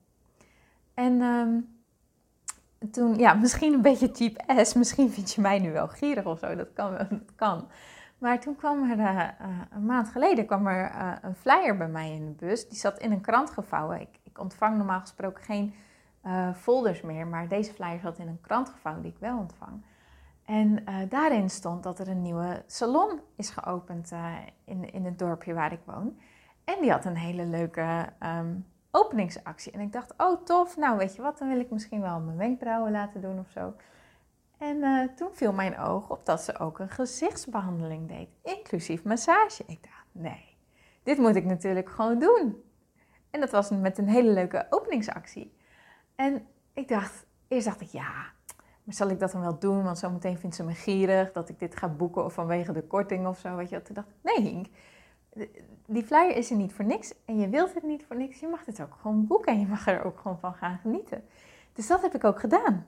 En 0.93 1.21
ehm, 1.21 1.59
toen, 2.91 3.17
ja, 3.17 3.33
misschien 3.33 3.73
een 3.73 3.81
beetje 3.81 4.09
cheap 4.13 4.43
ass. 4.47 4.73
Misschien 4.73 5.11
vind 5.11 5.33
je 5.33 5.41
mij 5.41 5.59
nu 5.59 5.71
wel 5.71 5.87
gierig 5.87 6.25
of 6.25 6.39
zo. 6.39 6.55
Dat 6.55 6.73
kan, 6.73 6.97
dat 6.97 7.35
kan. 7.35 7.67
Maar 8.17 8.39
toen 8.39 8.55
kwam 8.55 8.91
er 8.91 8.97
uh, 8.97 9.29
een 9.71 9.85
maand 9.85 10.09
geleden 10.09 10.45
kwam 10.45 10.67
er 10.67 10.91
uh, 10.91 11.13
een 11.21 11.35
flyer 11.35 11.77
bij 11.77 11.87
mij 11.87 12.11
in 12.11 12.25
de 12.25 12.45
bus. 12.45 12.67
Die 12.69 12.77
zat 12.77 12.99
in 12.99 13.11
een 13.11 13.21
krant 13.21 13.49
gevouwen. 13.49 14.01
Ik, 14.01 14.19
ik 14.23 14.39
ontvang 14.39 14.77
normaal 14.77 14.99
gesproken 14.99 15.43
geen 15.43 15.73
folders 16.55 17.01
meer, 17.01 17.27
maar 17.27 17.47
deze 17.47 17.73
flyer 17.73 17.99
zat 17.99 18.17
in 18.17 18.27
een 18.27 18.41
krant 18.41 18.69
gevouwen 18.69 19.03
die 19.03 19.11
ik 19.11 19.19
wel 19.19 19.37
ontvang. 19.37 19.83
En 20.45 20.83
daarin 21.09 21.49
stond 21.49 21.83
dat 21.83 21.99
er 21.99 22.07
een 22.07 22.21
nieuwe 22.21 22.63
salon 22.67 23.19
is 23.35 23.49
geopend 23.49 24.11
in, 24.63 24.93
in 24.93 25.05
het 25.05 25.19
dorpje 25.19 25.53
waar 25.53 25.71
ik 25.71 25.79
woon. 25.85 26.17
En 26.63 26.75
die 26.81 26.91
had 26.91 27.05
een 27.05 27.17
hele 27.17 27.45
leuke 27.45 28.05
um, 28.39 28.65
openingsactie. 28.91 29.71
En 29.71 29.79
ik 29.79 29.93
dacht, 29.93 30.13
oh 30.17 30.43
tof, 30.45 30.77
nou 30.77 30.97
weet 30.97 31.15
je 31.15 31.21
wat, 31.21 31.37
dan 31.37 31.47
wil 31.49 31.59
ik 31.59 31.69
misschien 31.69 32.01
wel 32.01 32.19
mijn 32.19 32.37
wenkbrauwen 32.37 32.91
laten 32.91 33.21
doen 33.21 33.39
of 33.39 33.49
zo. 33.49 33.73
En 34.57 34.77
uh, 34.77 35.07
toen 35.15 35.29
viel 35.31 35.53
mijn 35.53 35.79
oog 35.79 36.09
op 36.09 36.25
dat 36.25 36.41
ze 36.41 36.59
ook 36.59 36.79
een 36.79 36.89
gezichtsbehandeling 36.89 38.07
deed, 38.07 38.29
inclusief 38.43 39.03
massage. 39.03 39.63
Ik 39.67 39.83
dacht, 39.83 40.05
nee, 40.11 40.57
dit 41.03 41.17
moet 41.17 41.35
ik 41.35 41.45
natuurlijk 41.45 41.89
gewoon 41.89 42.19
doen. 42.19 42.63
En 43.29 43.39
dat 43.39 43.51
was 43.51 43.69
met 43.69 43.97
een 43.97 44.09
hele 44.09 44.31
leuke 44.31 44.67
openingsactie. 44.69 45.57
En 46.15 46.47
ik 46.73 46.87
dacht, 46.87 47.25
eerst 47.47 47.65
dacht 47.65 47.81
ik, 47.81 47.89
ja, 47.89 48.25
maar 48.83 48.95
zal 48.95 49.09
ik 49.09 49.19
dat 49.19 49.31
dan 49.31 49.41
wel 49.41 49.59
doen? 49.59 49.83
Want 49.83 49.97
zometeen 49.97 50.37
vindt 50.37 50.55
ze 50.55 50.63
me 50.63 50.73
gierig 50.73 51.31
dat 51.31 51.49
ik 51.49 51.59
dit 51.59 51.75
ga 51.75 51.87
boeken 51.87 52.25
of 52.25 52.33
vanwege 52.33 52.71
de 52.71 52.87
korting 52.87 53.27
of 53.27 53.39
zo. 53.39 53.55
Weet 53.55 53.69
je, 53.69 53.81
toen 53.81 53.95
dacht 53.95 54.07
ik, 54.09 54.15
nee 54.21 54.41
Hink, 54.49 54.67
die 55.85 56.03
flyer 56.03 56.35
is 56.35 56.49
er 56.49 56.57
niet 56.57 56.73
voor 56.73 56.85
niks 56.85 57.13
en 57.25 57.39
je 57.39 57.49
wilt 57.49 57.73
het 57.73 57.83
niet 57.83 58.05
voor 58.05 58.15
niks. 58.15 58.39
Je 58.39 58.47
mag 58.47 58.65
het 58.65 58.81
ook 58.81 58.97
gewoon 59.01 59.27
boeken 59.27 59.53
en 59.53 59.59
je 59.59 59.67
mag 59.67 59.87
er 59.87 60.03
ook 60.03 60.19
gewoon 60.19 60.39
van 60.39 60.53
gaan 60.53 60.77
genieten. 60.77 61.23
Dus 61.73 61.87
dat 61.87 62.01
heb 62.01 62.15
ik 62.15 62.23
ook 62.23 62.39
gedaan. 62.39 62.85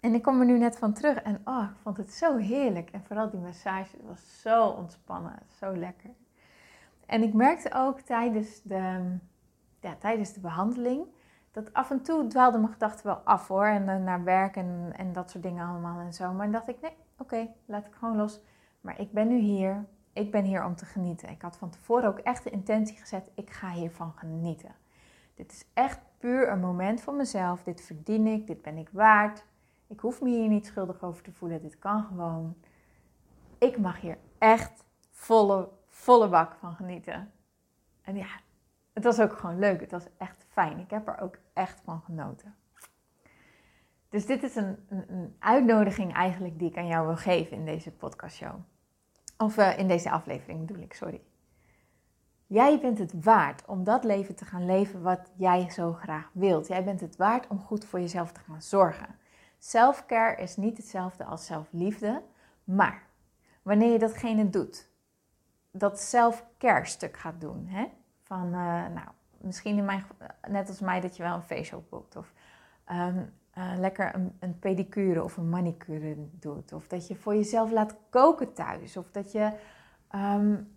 En 0.00 0.14
ik 0.14 0.22
kom 0.22 0.40
er 0.40 0.46
nu 0.46 0.58
net 0.58 0.78
van 0.78 0.92
terug 0.92 1.16
en 1.16 1.40
oh, 1.44 1.64
ik 1.70 1.76
vond 1.82 1.96
het 1.96 2.12
zo 2.12 2.36
heerlijk. 2.36 2.90
En 2.90 3.04
vooral 3.04 3.30
die 3.30 3.40
massage 3.40 3.96
was 4.06 4.40
zo 4.40 4.66
ontspannen, 4.66 5.38
zo 5.58 5.76
lekker. 5.76 6.10
En 7.06 7.22
ik 7.22 7.34
merkte 7.34 7.74
ook 7.74 8.00
tijdens 8.00 8.62
de, 8.62 9.16
ja, 9.80 9.96
tijdens 9.98 10.32
de 10.32 10.40
behandeling 10.40 11.06
dat 11.50 11.72
af 11.72 11.90
en 11.90 12.02
toe 12.02 12.26
dwaalden 12.26 12.60
mijn 12.60 12.72
gedachten 12.72 13.06
wel 13.06 13.20
af 13.24 13.48
hoor. 13.48 13.66
En 13.66 13.82
uh, 13.82 13.96
naar 13.96 14.24
werk 14.24 14.56
en, 14.56 14.92
en 14.96 15.12
dat 15.12 15.30
soort 15.30 15.42
dingen 15.42 15.66
allemaal 15.68 16.00
en 16.00 16.12
zo. 16.12 16.32
Maar 16.32 16.42
dan 16.42 16.52
dacht 16.52 16.68
ik, 16.68 16.80
nee, 16.80 16.96
oké, 17.18 17.48
laat 17.64 17.86
ik 17.86 17.92
gewoon 17.94 18.16
los. 18.16 18.40
Maar 18.80 19.00
ik 19.00 19.12
ben 19.12 19.28
nu 19.28 19.38
hier. 19.38 19.84
Ik 20.18 20.30
ben 20.30 20.44
hier 20.44 20.64
om 20.64 20.76
te 20.76 20.84
genieten. 20.84 21.28
Ik 21.28 21.42
had 21.42 21.56
van 21.56 21.70
tevoren 21.70 22.08
ook 22.08 22.18
echt 22.18 22.44
de 22.44 22.50
intentie 22.50 22.96
gezet, 22.96 23.30
ik 23.34 23.50
ga 23.50 23.70
hiervan 23.70 24.12
genieten. 24.16 24.74
Dit 25.34 25.52
is 25.52 25.64
echt 25.74 25.98
puur 26.18 26.50
een 26.50 26.60
moment 26.60 27.00
voor 27.00 27.14
mezelf. 27.14 27.62
Dit 27.62 27.80
verdien 27.80 28.26
ik, 28.26 28.46
dit 28.46 28.62
ben 28.62 28.76
ik 28.76 28.88
waard. 28.92 29.44
Ik 29.86 30.00
hoef 30.00 30.20
me 30.20 30.28
hier 30.28 30.48
niet 30.48 30.66
schuldig 30.66 31.02
over 31.02 31.22
te 31.22 31.32
voelen. 31.32 31.62
Dit 31.62 31.78
kan 31.78 32.04
gewoon. 32.04 32.56
Ik 33.58 33.78
mag 33.78 34.00
hier 34.00 34.18
echt 34.38 34.84
volle, 35.10 35.68
volle 35.86 36.28
bak 36.28 36.54
van 36.54 36.74
genieten. 36.74 37.32
En 38.02 38.16
ja, 38.16 38.40
het 38.92 39.04
was 39.04 39.20
ook 39.20 39.32
gewoon 39.32 39.58
leuk. 39.58 39.80
Het 39.80 39.90
was 39.90 40.06
echt 40.16 40.46
fijn. 40.48 40.78
Ik 40.78 40.90
heb 40.90 41.08
er 41.08 41.20
ook 41.20 41.38
echt 41.52 41.80
van 41.84 42.00
genoten. 42.00 42.54
Dus 44.08 44.26
dit 44.26 44.42
is 44.42 44.56
een, 44.56 44.86
een, 44.88 45.12
een 45.12 45.36
uitnodiging 45.38 46.14
eigenlijk 46.14 46.58
die 46.58 46.70
ik 46.70 46.76
aan 46.76 46.86
jou 46.86 47.06
wil 47.06 47.16
geven 47.16 47.56
in 47.56 47.64
deze 47.64 47.92
podcastshow. 47.92 48.54
Of 49.38 49.56
uh, 49.56 49.78
in 49.78 49.88
deze 49.88 50.10
aflevering 50.10 50.66
bedoel 50.66 50.82
ik, 50.82 50.94
sorry. 50.94 51.20
Jij 52.46 52.80
bent 52.80 52.98
het 52.98 53.24
waard 53.24 53.64
om 53.64 53.84
dat 53.84 54.04
leven 54.04 54.34
te 54.34 54.44
gaan 54.44 54.66
leven 54.66 55.02
wat 55.02 55.30
jij 55.36 55.70
zo 55.70 55.92
graag 55.92 56.30
wilt. 56.32 56.66
Jij 56.66 56.84
bent 56.84 57.00
het 57.00 57.16
waard 57.16 57.46
om 57.46 57.60
goed 57.60 57.84
voor 57.84 58.00
jezelf 58.00 58.32
te 58.32 58.40
gaan 58.40 58.62
zorgen. 58.62 59.18
Selfcare 59.58 60.42
is 60.42 60.56
niet 60.56 60.76
hetzelfde 60.76 61.24
als 61.24 61.46
zelfliefde, 61.46 62.22
maar 62.64 63.02
wanneer 63.62 63.92
je 63.92 63.98
datgene 63.98 64.50
doet, 64.50 64.88
dat 65.70 66.00
selfcare 66.00 66.84
stuk 66.84 67.16
gaat 67.16 67.40
doen, 67.40 67.66
hè? 67.66 67.86
van 68.22 68.46
uh, 68.46 68.86
nou, 68.86 69.08
misschien 69.40 69.78
in 69.78 69.84
mijn, 69.84 70.04
net 70.48 70.68
als 70.68 70.80
mij 70.80 71.00
dat 71.00 71.16
je 71.16 71.22
wel 71.22 71.34
een 71.34 71.42
facial 71.42 71.86
boekt 71.90 72.16
of 72.16 72.32
um, 72.90 73.32
uh, 73.58 73.72
lekker 73.78 74.14
een, 74.14 74.36
een, 74.38 74.58
pedicure 74.58 75.24
of 75.24 75.36
een 75.36 75.48
manicure 75.48 76.16
doet 76.30 76.72
of 76.72 76.86
dat 76.86 77.08
je 77.08 77.16
voor 77.16 77.34
jezelf 77.34 77.70
laat 77.70 77.96
koken 78.10 78.52
thuis 78.52 78.96
of 78.96 79.10
dat 79.10 79.32
je 79.32 79.52
um, 80.14 80.68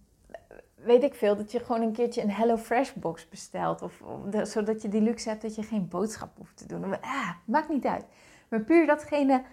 weet 0.83 1.03
ik 1.03 1.13
veel, 1.13 1.35
dat 1.35 1.51
je 1.51 1.59
gewoon 1.59 1.81
een 1.81 1.91
keertje 1.91 2.21
een 2.21 2.31
Hello 2.31 2.57
Fresh 2.57 2.93
box 2.93 3.29
bestelt. 3.29 3.81
Of, 3.81 4.01
of 4.01 4.47
zodat 4.47 4.81
je 4.81 4.89
die 4.89 5.01
luxe 5.01 5.29
hebt 5.29 5.41
dat 5.41 5.55
je 5.55 5.63
geen 5.63 5.87
boodschap 5.87 6.37
hoeft 6.37 6.57
te 6.57 6.65
doen. 6.65 7.01
Ah, 7.01 7.29
maakt 7.45 7.69
niet 7.69 7.85
uit. 7.85 8.05
Maar 8.47 8.61
puur 8.61 8.85
datgene 8.85 9.43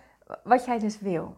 wat 0.44 0.64
jij 0.64 0.78
dus 0.78 0.98
wil. 0.98 1.36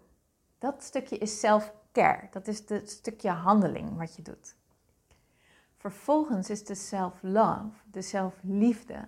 Dat 0.58 0.82
stukje 0.82 1.18
is 1.18 1.40
self-care. 1.40 2.28
Dat 2.30 2.48
is 2.48 2.68
het 2.68 2.90
stukje 2.90 3.30
handeling 3.30 3.96
wat 3.96 4.16
je 4.16 4.22
doet. 4.22 4.54
Vervolgens 5.76 6.50
is 6.50 6.64
de 6.64 6.74
self-love, 6.74 7.76
de 7.90 8.02
zelfliefde, 8.02 9.04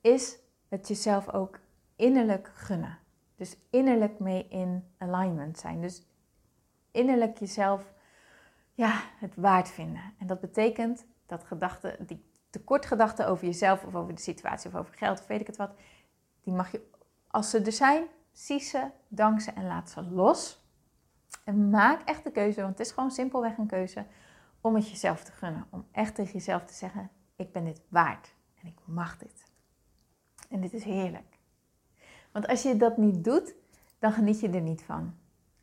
is 0.00 0.38
het 0.68 0.88
jezelf 0.88 1.28
ook 1.28 1.58
innerlijk 2.02 2.50
gunnen. 2.54 2.98
Dus 3.36 3.56
innerlijk 3.70 4.18
mee 4.18 4.48
in 4.48 4.84
alignment 4.98 5.58
zijn. 5.58 5.80
Dus 5.80 6.06
innerlijk 6.90 7.38
jezelf 7.38 7.92
ja, 8.74 9.00
het 9.18 9.36
waard 9.36 9.68
vinden. 9.68 10.02
En 10.18 10.26
dat 10.26 10.40
betekent 10.40 11.06
dat 11.26 11.44
gedachten, 11.44 12.06
die 12.06 12.24
tekortgedachten 12.50 13.26
over 13.28 13.44
jezelf 13.46 13.84
of 13.84 13.94
over 13.94 14.14
de 14.14 14.20
situatie 14.20 14.70
of 14.70 14.76
over 14.76 14.94
geld 14.94 15.20
of 15.20 15.26
weet 15.26 15.40
ik 15.40 15.46
het 15.46 15.56
wat, 15.56 15.74
die 16.42 16.52
mag 16.52 16.72
je, 16.72 16.90
als 17.28 17.50
ze 17.50 17.60
er 17.60 17.72
zijn, 17.72 18.06
zie 18.32 18.60
ze, 18.60 18.90
dank 19.08 19.40
ze 19.40 19.50
en 19.50 19.66
laat 19.66 19.90
ze 19.90 20.02
los. 20.02 20.60
En 21.44 21.70
maak 21.70 22.02
echt 22.02 22.24
de 22.24 22.30
keuze, 22.30 22.60
want 22.62 22.78
het 22.78 22.86
is 22.86 22.92
gewoon 22.92 23.10
simpelweg 23.10 23.56
een 23.56 23.66
keuze 23.66 24.06
om 24.60 24.74
het 24.74 24.90
jezelf 24.90 25.24
te 25.24 25.32
gunnen. 25.32 25.66
Om 25.70 25.86
echt 25.92 26.14
tegen 26.14 26.32
jezelf 26.32 26.64
te 26.64 26.74
zeggen, 26.74 27.10
ik 27.36 27.52
ben 27.52 27.64
dit 27.64 27.82
waard 27.88 28.34
en 28.60 28.68
ik 28.68 28.78
mag 28.84 29.18
dit. 29.18 29.44
En 30.48 30.60
dit 30.60 30.72
is 30.72 30.84
heerlijk. 30.84 31.31
Want 32.32 32.46
als 32.46 32.62
je 32.62 32.76
dat 32.76 32.96
niet 32.96 33.24
doet, 33.24 33.54
dan 33.98 34.12
geniet 34.12 34.40
je 34.40 34.50
er 34.50 34.60
niet 34.60 34.82
van. 34.82 35.14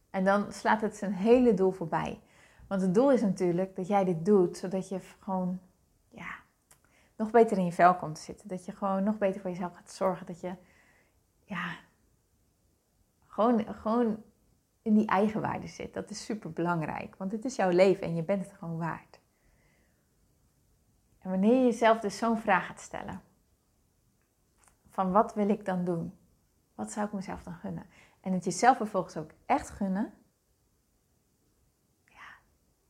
En 0.09 0.23
dan 0.23 0.51
slaat 0.51 0.81
het 0.81 0.95
zijn 0.95 1.13
hele 1.13 1.53
doel 1.53 1.71
voorbij. 1.71 2.19
Want 2.67 2.81
het 2.81 2.93
doel 2.93 3.11
is 3.11 3.21
natuurlijk 3.21 3.75
dat 3.75 3.87
jij 3.87 4.05
dit 4.05 4.25
doet, 4.25 4.57
zodat 4.57 4.89
je 4.89 4.99
gewoon 5.19 5.59
ja, 6.09 6.35
nog 7.15 7.31
beter 7.31 7.57
in 7.57 7.65
je 7.65 7.71
vel 7.71 7.95
komt 7.95 8.15
te 8.15 8.21
zitten. 8.21 8.47
Dat 8.47 8.65
je 8.65 8.71
gewoon 8.71 9.03
nog 9.03 9.17
beter 9.17 9.41
voor 9.41 9.49
jezelf 9.49 9.75
gaat 9.75 9.91
zorgen. 9.91 10.25
Dat 10.25 10.39
je 10.39 10.55
ja, 11.43 11.75
gewoon, 13.25 13.75
gewoon 13.75 14.23
in 14.81 14.93
die 14.93 15.07
eigenwaarde 15.07 15.67
zit. 15.67 15.93
Dat 15.93 16.09
is 16.09 16.25
super 16.25 16.51
belangrijk, 16.51 17.15
want 17.15 17.31
het 17.31 17.45
is 17.45 17.55
jouw 17.55 17.69
leven 17.69 18.03
en 18.03 18.15
je 18.15 18.23
bent 18.23 18.43
het 18.43 18.53
gewoon 18.53 18.77
waard. 18.77 19.19
En 21.19 21.29
wanneer 21.29 21.55
je 21.55 21.63
jezelf 21.63 21.99
dus 21.99 22.17
zo'n 22.17 22.37
vraag 22.37 22.65
gaat 22.65 22.79
stellen: 22.79 23.21
van 24.89 25.11
wat 25.11 25.33
wil 25.33 25.49
ik 25.49 25.65
dan 25.65 25.85
doen? 25.85 26.18
Wat 26.79 26.91
zou 26.91 27.05
ik 27.05 27.13
mezelf 27.13 27.43
dan 27.43 27.53
gunnen? 27.53 27.85
En 28.21 28.33
het 28.33 28.43
jezelf 28.43 28.77
vervolgens 28.77 29.17
ook 29.17 29.31
echt 29.45 29.69
gunnen, 29.69 30.13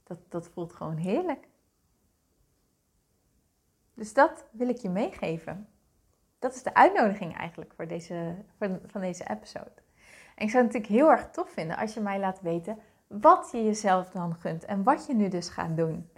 dat, 0.03 0.19
dat 0.29 0.48
voelt 0.48 0.74
gewoon 0.74 0.98
heerlijk. 0.98 1.48
Dus 3.93 4.13
dat 4.13 4.46
wil 4.51 4.69
ik 4.69 4.77
je 4.77 4.89
meegeven. 4.89 5.67
Dat 6.39 6.55
is 6.55 6.63
de 6.63 6.74
uitnodiging 6.74 7.38
eigenlijk 7.38 7.74
voor 7.74 7.88
deze, 7.88 8.36
van, 8.58 8.79
van 8.86 9.01
deze 9.01 9.29
episode. 9.29 9.74
En 10.36 10.46
ik 10.46 10.50
zou 10.50 10.63
het 10.63 10.74
natuurlijk 10.74 11.01
heel 11.01 11.12
erg 11.12 11.29
tof 11.29 11.50
vinden 11.50 11.77
als 11.77 11.93
je 11.93 12.00
mij 12.00 12.19
laat 12.19 12.41
weten 12.41 12.79
wat 13.08 13.50
je 13.51 13.63
jezelf 13.63 14.10
dan 14.10 14.36
gunt 14.36 14.65
en 14.65 14.84
wat 14.84 15.05
je 15.05 15.13
nu 15.13 15.27
dus 15.27 15.50
gaat 15.50 15.77
doen. 15.77 16.10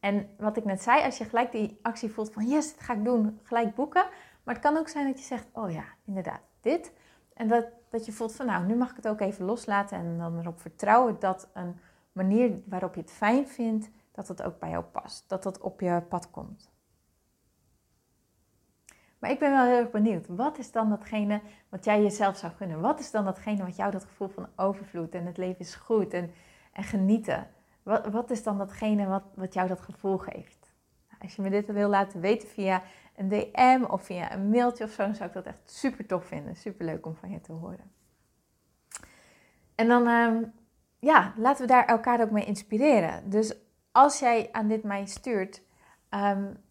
En 0.00 0.28
wat 0.36 0.56
ik 0.56 0.64
net 0.64 0.82
zei, 0.82 1.04
als 1.04 1.18
je 1.18 1.24
gelijk 1.24 1.52
die 1.52 1.78
actie 1.82 2.10
voelt 2.10 2.32
van 2.32 2.46
yes, 2.46 2.72
dit 2.72 2.80
ga 2.80 2.94
ik 2.94 3.04
doen, 3.04 3.40
gelijk 3.42 3.74
boeken. 3.74 4.06
Maar 4.42 4.54
het 4.54 4.64
kan 4.64 4.76
ook 4.76 4.88
zijn 4.88 5.06
dat 5.06 5.18
je 5.18 5.24
zegt, 5.24 5.46
oh 5.52 5.70
ja, 5.70 5.84
inderdaad, 6.04 6.40
dit. 6.60 6.92
En 7.34 7.48
dat, 7.48 7.66
dat 7.88 8.06
je 8.06 8.12
voelt 8.12 8.34
van 8.34 8.46
nou, 8.46 8.66
nu 8.66 8.74
mag 8.74 8.90
ik 8.90 8.96
het 8.96 9.08
ook 9.08 9.20
even 9.20 9.44
loslaten 9.44 9.98
en 9.98 10.18
dan 10.18 10.38
erop 10.38 10.60
vertrouwen 10.60 11.16
dat 11.18 11.48
een 11.52 11.78
manier 12.12 12.60
waarop 12.66 12.94
je 12.94 13.00
het 13.00 13.10
fijn 13.10 13.48
vindt, 13.48 13.90
dat 14.12 14.28
het 14.28 14.42
ook 14.42 14.58
bij 14.58 14.70
jou 14.70 14.84
past. 14.84 15.28
Dat 15.28 15.42
dat 15.42 15.60
op 15.60 15.80
je 15.80 16.02
pad 16.08 16.30
komt. 16.30 16.72
Maar 19.18 19.32
ik 19.32 19.38
ben 19.38 19.50
wel 19.50 19.64
heel 19.64 19.78
erg 19.78 19.90
benieuwd. 19.90 20.26
Wat 20.28 20.58
is 20.58 20.72
dan 20.72 20.88
datgene 20.88 21.40
wat 21.68 21.84
jij 21.84 22.02
jezelf 22.02 22.36
zou 22.36 22.52
gunnen? 22.52 22.80
Wat 22.80 23.00
is 23.00 23.10
dan 23.10 23.24
datgene 23.24 23.64
wat 23.64 23.76
jou 23.76 23.90
dat 23.90 24.04
gevoel 24.04 24.28
van 24.28 24.48
overvloed 24.56 25.14
en 25.14 25.26
het 25.26 25.36
leven 25.36 25.60
is 25.60 25.74
goed 25.74 26.12
en, 26.12 26.30
en 26.72 26.82
genieten? 26.82 27.46
Wat, 27.82 28.06
wat 28.06 28.30
is 28.30 28.42
dan 28.42 28.58
datgene 28.58 29.06
wat, 29.06 29.22
wat 29.34 29.54
jou 29.54 29.68
dat 29.68 29.80
gevoel 29.80 30.18
geeft? 30.18 30.72
Nou, 31.08 31.22
als 31.22 31.36
je 31.36 31.42
me 31.42 31.50
dit 31.50 31.72
wil 31.72 31.88
laten 31.88 32.20
weten 32.20 32.48
via 32.48 32.82
een 33.16 33.28
DM 33.28 33.84
of 33.88 34.02
via 34.02 34.32
een 34.32 34.48
mailtje 34.48 34.84
of 34.84 34.90
zo, 34.90 35.12
zou 35.12 35.28
ik 35.28 35.32
dat 35.34 35.46
echt 35.46 35.58
super 35.64 36.06
tof 36.06 36.24
vinden. 36.26 36.56
Super 36.56 36.86
leuk 36.86 37.06
om 37.06 37.14
van 37.14 37.30
je 37.30 37.40
te 37.40 37.52
horen. 37.52 37.92
En 39.74 39.88
dan 39.88 40.06
ehm, 40.06 40.42
ja, 40.98 41.34
laten 41.36 41.66
we 41.66 41.72
daar 41.72 41.86
elkaar 41.86 42.20
ook 42.20 42.30
mee 42.30 42.44
inspireren. 42.44 43.30
Dus 43.30 43.54
als 43.92 44.18
jij 44.18 44.48
aan 44.52 44.68
dit 44.68 44.82
mij 44.82 45.06
stuurt, 45.06 45.62
um, 46.10 46.62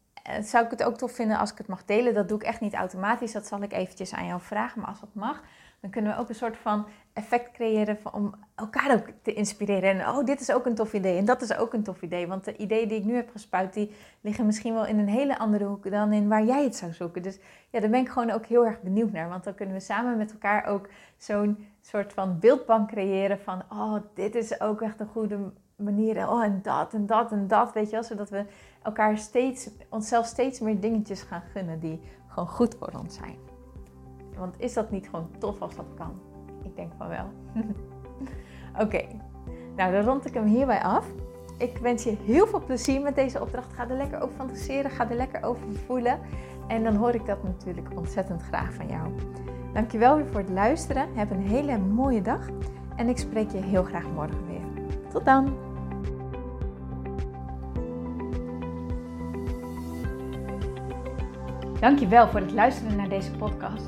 zou 0.42 0.66
ik 0.66 0.72
het 0.72 0.84
ook 0.84 0.98
tof 0.98 1.12
vinden 1.12 1.38
als 1.38 1.52
ik 1.52 1.58
het 1.58 1.68
mag 1.68 1.86
delen. 1.86 2.14
Dat 2.14 2.28
doe 2.28 2.38
ik 2.38 2.44
echt 2.44 2.60
niet 2.60 2.74
automatisch. 2.74 3.32
Dat 3.32 3.48
zal 3.48 3.62
ik 3.62 3.74
eventjes 3.74 4.14
aan 4.14 4.26
jou 4.26 4.42
vragen. 4.42 4.80
Maar 4.80 4.90
als 4.90 5.00
dat 5.00 5.14
mag, 5.14 5.44
dan 5.84 5.92
kunnen 5.92 6.12
we 6.12 6.20
ook 6.20 6.30
een 6.30 6.36
soort 6.36 6.58
van 6.58 6.86
effect 7.14 7.52
creëren 7.52 7.98
om 8.12 8.34
elkaar 8.56 8.94
ook 8.94 9.08
te 9.22 9.34
inspireren. 9.34 9.90
En 9.90 10.08
oh, 10.08 10.26
dit 10.26 10.40
is 10.40 10.52
ook 10.52 10.66
een 10.66 10.76
tof 10.76 10.94
idee 10.94 11.18
en 11.18 11.26
dat 11.26 11.42
is 11.42 11.56
ook 11.56 11.74
een 11.74 11.84
tof 11.84 12.02
idee. 12.02 12.28
Want 12.28 12.46
de 12.46 12.58
ideeën 12.58 12.88
die 12.88 12.98
ik 12.98 13.04
nu 13.04 13.16
heb 13.16 13.30
gespuit, 13.30 13.74
die 13.74 13.92
liggen 14.22 14.46
misschien 14.46 14.74
wel 14.74 14.86
in 14.86 15.00
een 15.00 15.08
hele 15.08 15.38
andere 15.38 15.66
hoek 15.66 15.92
dan 15.92 16.14
in 16.14 16.28
waar 16.28 16.44
jij 16.44 16.64
het 16.64 16.76
zou 16.76 16.94
zoeken. 16.94 17.22
Dus 17.22 17.40
ja, 17.70 17.80
daar 17.80 17.90
ben 17.90 18.00
ik 18.00 18.10
gewoon 18.10 18.32
ook 18.32 18.46
heel 18.46 18.66
erg 18.66 18.82
benieuwd 18.82 19.12
naar. 19.12 19.30
Want 19.30 19.44
dan 19.44 19.56
kunnen 19.56 19.76
we 19.76 19.82
samen 19.82 20.18
met 20.18 20.32
elkaar 20.32 20.66
ook 20.66 20.90
zo'n 21.18 21.68
soort 21.82 22.14
van 22.14 22.40
beeldbank 22.40 22.90
creëren 22.90 23.40
van, 23.40 23.64
oh, 23.70 23.96
dit 24.14 24.36
is 24.36 24.62
ook 24.62 24.82
echt 24.82 25.00
een 25.00 25.08
goede 25.08 25.52
manier. 25.76 26.30
Oh, 26.30 26.44
en 26.44 26.60
dat 26.62 26.94
en 26.94 27.06
dat 27.06 27.32
en 27.32 27.48
dat, 27.48 27.74
weet 27.74 27.86
je 27.86 27.92
wel. 27.92 28.04
Zodat 28.04 28.30
we 28.30 28.46
elkaar 28.84 29.18
steeds, 29.18 29.70
onszelf 29.90 30.26
steeds 30.26 30.60
meer 30.60 30.80
dingetjes 30.80 31.22
gaan 31.22 31.44
gunnen 31.54 31.80
die 31.80 32.02
gewoon 32.28 32.50
goed 32.50 32.76
voor 32.80 32.92
ons 33.00 33.16
zijn. 33.16 33.53
Want 34.38 34.56
is 34.60 34.74
dat 34.74 34.92
niet 34.92 35.06
gewoon 35.10 35.30
tof 35.38 35.62
als 35.62 35.76
dat 35.76 35.94
kan? 35.96 36.20
Ik 36.64 36.76
denk 36.76 36.92
van 36.98 37.08
wel. 37.08 37.26
Oké, 38.84 39.06
nou 39.76 39.92
dan 39.92 40.04
rond 40.04 40.26
ik 40.26 40.34
hem 40.34 40.46
hierbij 40.46 40.84
af. 40.84 41.06
Ik 41.58 41.78
wens 41.78 42.04
je 42.04 42.18
heel 42.26 42.48
veel 42.48 42.64
plezier 42.66 43.02
met 43.02 43.16
deze 43.16 43.42
opdracht. 43.42 43.74
Ga 43.74 43.90
er 43.90 43.98
lekker 43.98 44.22
over 44.22 44.36
fantaseren, 44.36 44.92
ga 44.92 45.10
er 45.10 45.16
lekker 45.16 45.44
over 45.44 45.74
voelen. 45.86 46.20
En 46.68 46.84
dan 46.84 46.96
hoor 46.96 47.14
ik 47.14 47.26
dat 47.26 47.44
natuurlijk 47.44 47.88
ontzettend 47.96 48.42
graag 48.42 48.74
van 48.74 48.88
jou. 48.88 49.12
Dankjewel 49.74 50.16
weer 50.16 50.28
voor 50.28 50.40
het 50.40 50.50
luisteren. 50.50 51.08
Heb 51.16 51.32
een 51.32 51.48
hele 51.48 51.78
mooie 51.78 52.22
dag 52.22 52.48
en 52.96 53.10
ik 53.10 53.18
spreek 53.18 53.52
je 53.52 53.58
heel 53.58 53.84
graag 53.84 54.10
morgen 54.10 54.48
weer. 54.48 54.62
Tot 55.12 55.26
dan! 55.26 55.72
Dankjewel 61.80 62.28
voor 62.28 62.40
het 62.40 62.52
luisteren 62.52 62.96
naar 62.96 63.10
deze 63.10 63.32
podcast. 63.32 63.88